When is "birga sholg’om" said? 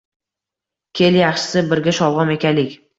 1.71-2.37